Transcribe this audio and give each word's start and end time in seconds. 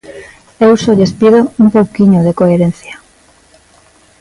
Eu 0.65 0.71
só 0.83 0.91
lles 0.97 1.13
pido 1.19 1.39
un 1.63 1.67
pouquiño 1.75 2.19
de 2.23 2.35
coherencia. 2.39 2.95